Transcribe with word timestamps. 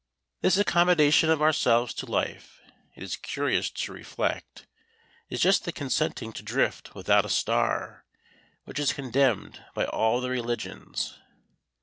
This 0.41 0.57
accommodation 0.57 1.29
of 1.29 1.43
ourselves 1.43 1.93
to 1.93 2.07
life, 2.07 2.59
it 2.95 3.03
is 3.03 3.15
curious 3.15 3.69
to 3.69 3.93
reflect, 3.93 4.65
is 5.29 5.39
just 5.39 5.63
the 5.63 5.71
consenting 5.71 6.33
to 6.33 6.41
drift 6.41 6.95
without 6.95 7.23
a 7.23 7.29
star 7.29 8.03
which 8.65 8.79
is 8.79 8.93
condemned 8.93 9.63
by 9.75 9.85
all 9.85 10.19
the 10.19 10.31
religions. 10.31 11.19